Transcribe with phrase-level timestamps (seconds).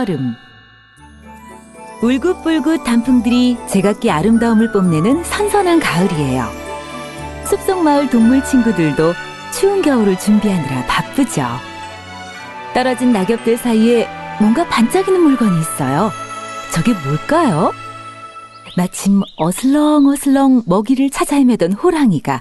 [0.00, 0.34] 발걸음
[2.02, 6.46] 울긋불긋 단풍들이 제각기 아름다움을 뽐내는 선선한 가을이에요.
[7.44, 9.12] 숲속 마을 동물 친구들도
[9.52, 11.42] 추운 겨울을 준비하느라 바쁘죠.
[12.72, 14.08] 떨어진 낙엽들 사이에
[14.40, 16.10] 뭔가 반짝이는 물건이 있어요.
[16.72, 17.72] 저게 뭘까요?
[18.76, 22.40] 마침 어슬렁어슬렁 먹이를 찾아 헤매던 호랑이가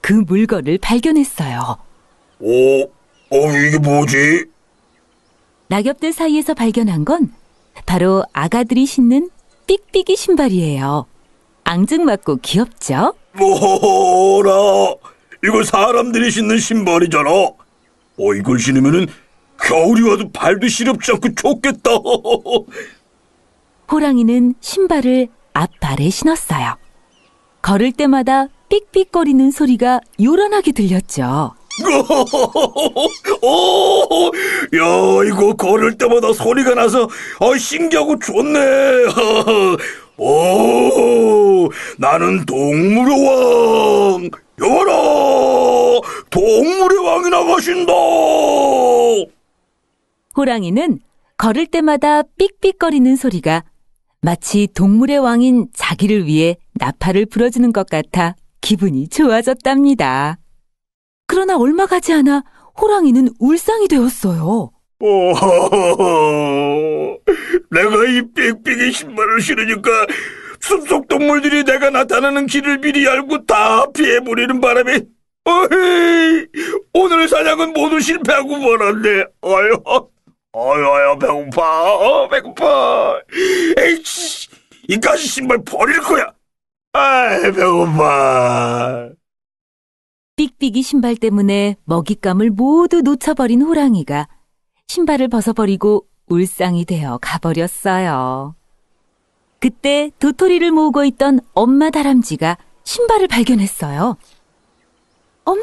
[0.00, 1.76] 그 물건을 발견했어요.
[2.40, 2.88] 오, 어,
[3.68, 4.55] 이게 뭐지?
[5.68, 7.32] 낙엽들 사이에서 발견한 건
[7.84, 9.30] 바로 아가들이 신는
[9.66, 11.06] 삑삑이 신발이에요.
[11.64, 13.14] 앙증맞고 귀엽죠?
[13.32, 14.94] 뭐라,
[15.44, 17.30] 이거 사람들이 신는 신발이잖아.
[17.30, 19.06] 어, 이걸 신으면은
[19.60, 21.90] 겨울이 와도 발도 시렵지 않고 좋겠다.
[23.90, 26.76] 호랑이는 신발을 앞발에 신었어요.
[27.62, 31.54] 걸을 때마다 삑삑거리는 소리가 요란하게 들렸죠.
[33.42, 34.30] 오,
[34.74, 37.08] 야, 이거 걸을 때마다 소리가 나서
[37.40, 38.58] 아, 신기하고 좋네.
[40.18, 44.30] 오, 나는 동물의 왕.
[44.58, 47.92] 여봐라, 동물의 왕이 나가신다.
[50.36, 51.00] 호랑이는
[51.36, 53.64] 걸을 때마다 삑삑거리는 소리가
[54.22, 60.38] 마치 동물의 왕인 자기를 위해 나팔을 불어주는 것 같아 기분이 좋아졌답니다.
[61.26, 62.42] 그러나 얼마 가지 않아
[62.80, 64.70] 호랑이는 울상이 되었어요.
[64.98, 65.32] 오,
[67.70, 69.90] 내가 이 삑삑이 신발을 신으니까
[70.60, 75.00] 숲속 동물들이 내가 나타나는 길을 미리 알고 다 피해버리는 바람에
[75.44, 76.46] 어이,
[76.92, 79.24] 오늘 사냥은 모두 실패하고 말았네.
[79.42, 79.80] 아유,
[80.54, 83.20] 아유, 아유, 배고파, 어, 배고파.
[83.78, 84.48] 에이씨,
[84.88, 86.26] 이까지 신발 버릴 거야.
[86.94, 89.08] 아이, 배고파.
[90.36, 94.28] 삑삑이 신발 때문에 먹잇감을 모두 놓쳐버린 호랑이가
[94.86, 98.54] 신발을 벗어버리고 울상이 되어 가버렸어요.
[99.58, 104.18] 그때 도토리를 모으고 있던 엄마 다람쥐가 신발을 발견했어요.
[105.44, 105.62] 어머,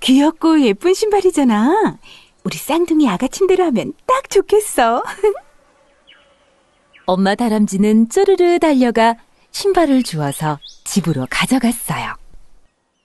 [0.00, 1.98] 귀엽고 예쁜 신발이잖아.
[2.44, 5.04] 우리 쌍둥이 아가 침대로 하면 딱 좋겠어.
[7.04, 9.16] 엄마 다람쥐는 쪼르르 달려가
[9.50, 12.14] 신발을 주워서 집으로 가져갔어요.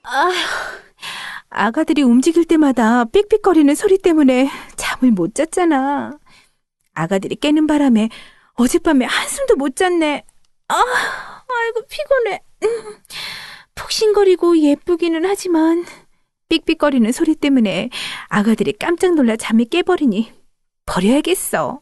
[0.02, 0.32] 아휴,
[1.50, 6.18] 아가들이 움직일 때마다 삑삑거리는 소리 때문에 잠을 못 잤잖아.
[6.94, 8.08] 아가들이 깨는 바람에
[8.54, 10.24] 어젯밤에 한숨도 못 잤네.
[10.68, 12.40] 아, 아이고 피곤해.
[12.64, 12.96] 음,
[13.74, 15.84] 푹신거리고 예쁘기는 하지만
[16.48, 17.88] 삑삑거리는 소리 때문에
[18.28, 20.32] 아가들이 깜짝 놀라 잠이 깨버리니
[20.86, 21.80] 버려야겠어.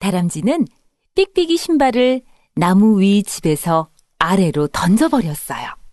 [0.00, 0.66] 다람쥐는
[1.14, 2.22] 삑삑이 신발을
[2.56, 5.83] 나무 위 집에서 아래로 던져버렸어요.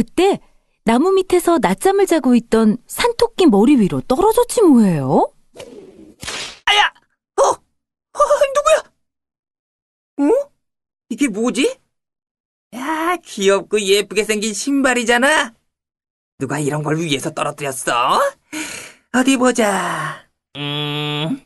[0.00, 0.40] 그때
[0.84, 5.30] 나무 밑에서 낮잠을 자고 있던 산토끼 머리 위로 떨어졌지 뭐예요?
[6.64, 6.90] 아야!
[7.36, 7.42] 어?
[7.42, 8.18] 어,
[8.56, 10.30] 누구야?
[10.30, 10.50] 어?
[11.10, 11.76] 이게 뭐지?
[12.76, 15.52] 야, 귀엽고 예쁘게 생긴 신발이잖아.
[16.38, 18.18] 누가 이런 걸 위에서 떨어뜨렸어?
[19.12, 20.26] 어디 보자.
[20.56, 21.44] 음,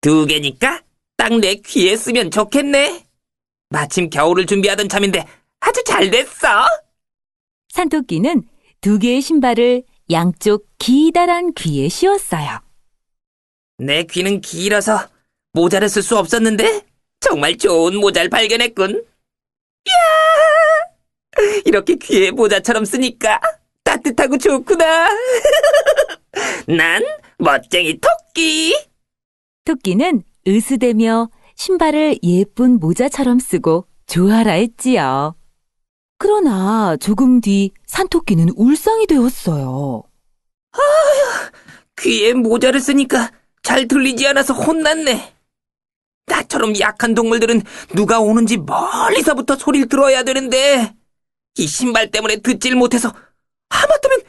[0.00, 0.82] 두 개니까
[1.16, 3.06] 딱 내 귀에 쓰면 좋겠네.
[3.68, 5.24] 마침 겨울을 준비하던 참인데
[5.60, 6.66] 아주 잘 됐어.
[7.74, 8.44] 산토끼는
[8.80, 12.60] 두 개의 신발을 양쪽 기다란 귀에 씌웠어요.
[13.78, 15.08] 내 귀는 길어서
[15.52, 16.82] 모자를 쓸 수 없었는데
[17.18, 19.04] 정말 좋은 모자를 발견했군.
[19.86, 21.44] 이야!
[21.64, 23.40] 이렇게 귀에 모자처럼 쓰니까
[23.82, 25.10] 따뜻하고 좋구나.
[26.68, 27.02] 난
[27.38, 28.72] 멋쟁이 토끼.
[29.64, 35.34] 토끼는 으스대며 신발을 예쁜 모자처럼 쓰고 좋아라 했지요.
[36.24, 40.04] 그러나 조금 뒤 산토끼는 울상이 되었어요.
[42.00, 43.30] 귀에 모자를 쓰니까
[43.62, 45.34] 잘 들리지 않아서 혼났네.
[46.24, 47.60] 나처럼 약한 동물들은
[47.94, 50.94] 누가 오는지 멀리서부터 소리를 들어야 되는데
[51.58, 53.12] 이 신발 때문에 듣질 못해서
[53.68, 54.20] 하마터면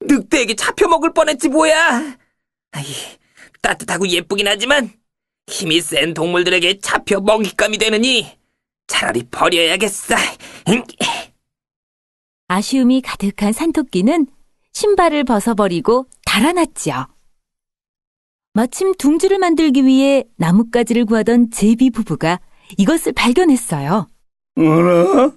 [0.00, 2.16] 늑대에게 잡혀 먹을 뻔했지 뭐야.
[2.72, 2.84] 아이,
[3.62, 4.90] 따뜻하고 예쁘긴 하지만
[5.46, 8.36] 힘이 센 동물들에게 잡혀 먹잇감이 되느니
[8.88, 10.16] 차라리 버려야겠어.
[12.50, 12.54] 응?
[12.56, 14.26] 아쉬움이 가득한 산토끼는
[14.72, 17.06] 신발을 벗어버리고 달아났지요.
[18.54, 22.40] 마침 둥지를 만들기 위해 나뭇가지를 구하던 제비 부부가
[22.78, 24.08] 이것을 발견했어요.
[24.56, 25.32] 어라?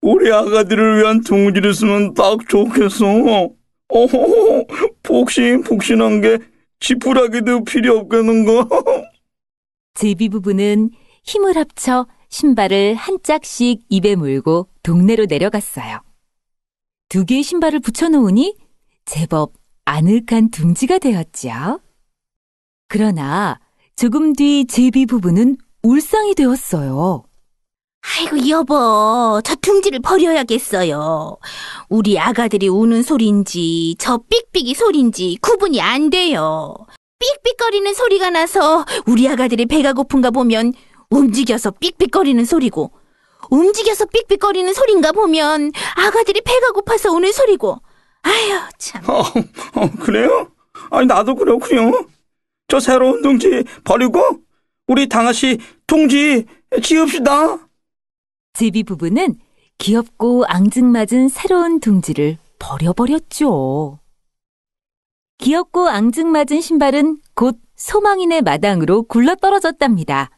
[0.00, 3.50] 우리 아가들을 위한 둥지를 쓰면 딱 좋겠어.
[3.88, 4.64] 어허,
[5.02, 6.38] 폭신폭신한 게
[6.80, 8.68] 지푸라기도 필요 없겠는가?
[9.94, 10.90] 제비 부부는
[11.24, 16.00] 힘을 합쳐 신발을 한 짝씩 입에 물고 동네로 내려갔어요.
[17.08, 18.56] 두 개의 신발을 붙여놓으니
[19.04, 19.52] 제법
[19.84, 21.80] 아늑한 둥지가 되었지요.
[22.88, 23.60] 그러나
[23.94, 27.22] 조금 뒤 제비 부부는 울상이 되었어요.
[28.18, 31.38] 아이고, 여보, 저 둥지를 버려야겠어요.
[31.88, 36.74] 우리 아가들이 우는 소리인지, 저 삑삑이 소리인지 구분이 안 돼요.
[37.18, 40.72] 삑삑거리는 소리가 나서 우리 아가들이 배가 고픈가 보면
[41.10, 42.92] 움직여서 삑삑거리는 소리고,
[43.50, 47.78] 움직여서 삑삑거리는 소린가 보면 아가들이 배가 고파서 우는 소리고,
[48.22, 49.02] 아휴, 참.
[49.08, 50.50] 어, 어, 그래요?
[50.90, 52.06] 아니, 나도 그렇군요.
[52.68, 54.20] 저 새로운 둥지 버리고,
[54.88, 56.46] 우리 당아씨 둥지
[56.82, 57.58] 지읍시다.
[58.54, 59.36] 제비 부부는
[59.78, 63.98] 귀엽고 앙증맞은 새로운 둥지를 버려버렸죠.
[65.38, 70.30] 귀엽고 앙증맞은 신발은 곧 소망인의 마당으로 굴러떨어졌답니다.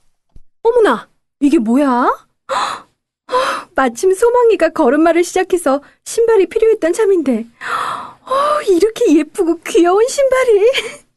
[0.62, 1.08] 어머나,
[1.40, 2.10] 이게 뭐야?
[2.50, 2.87] 헉,
[3.78, 7.46] 마침 소망이가 걸음마를 시작해서 신발이 필요했던 참인데,
[8.22, 10.70] 어, 이렇게 예쁘고 귀여운 신발이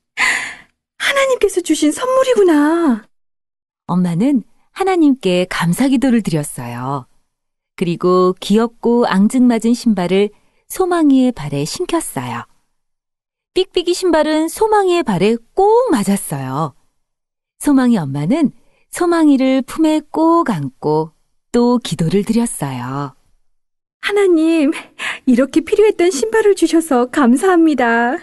[0.99, 3.03] 하나님께서 주신 선물이구나.
[3.87, 4.43] 엄마는
[4.73, 7.07] 하나님께 감사 기도를 드렸어요.
[7.75, 10.29] 그리고 귀엽고 앙증맞은 신발을
[10.67, 12.43] 소망이의 발에 신겼어요.
[13.55, 16.75] 삑삑이 신발은 소망이의 발에 꼭 맞았어요.
[17.57, 18.51] 소망이 엄마는
[18.91, 21.11] 소망이를 품에 꼭 안고
[21.51, 23.15] 또 기도를 드렸어요.
[24.01, 24.71] 하나님,
[25.25, 28.17] 이렇게 필요했던 신발을 주셔서 감사합니다.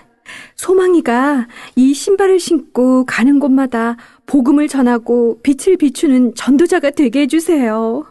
[0.57, 3.97] 소망이가 이 신발을 신고 가는 곳마다
[4.27, 8.05] 복음을 전하고 빛을 비추는 전도자가 되게 해주세요.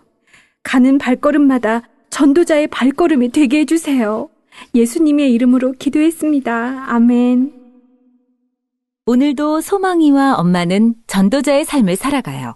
[0.64, 4.30] 가는 발걸음마다 전도자의 발걸음이 되게 해주세요.
[4.74, 6.86] 예수님의 이름으로 기도했습니다.
[6.88, 7.54] 아멘.
[9.06, 12.56] 오늘도 소망이와 엄마는 전도자의 삶을 살아가요.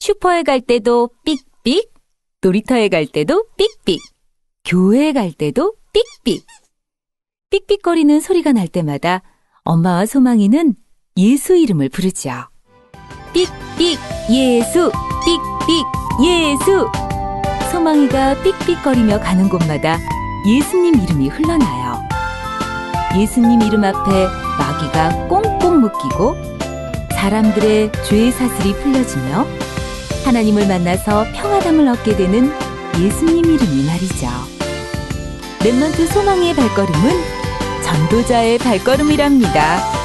[0.00, 1.92] 슈퍼에 갈 때도 삑 삑,
[2.40, 4.00] 놀이터에 갈 때도 삑삑,
[4.64, 6.46] 교회에 갈 때도 삑삑.
[7.50, 9.22] 삑삑거리는 소리가 날 때마다
[9.64, 10.74] 엄마와 소망이는
[11.18, 12.48] 예수 이름을 부르지요.
[13.34, 13.98] 삑삑
[14.30, 14.90] 예수,
[15.24, 15.84] 삑삑
[16.24, 16.90] 예수.
[17.70, 19.98] 소망이가 삑삑거리며 가는 곳마다
[20.46, 22.00] 예수님 이름이 흘러나요.
[23.18, 24.26] 예수님 이름 앞에
[24.58, 26.34] 마귀가 꽁꽁 묶이고
[27.12, 29.59] 사람들의 죄의 사슬이 풀려지며
[30.30, 32.52] 하나님을 만나서 평화담을 얻게 되는
[33.00, 34.28] 예수님 이름이 말이죠.
[35.58, 37.10] 랩런트 소망의 발걸음은
[37.82, 39.99] 전도자의 발걸음이랍니다.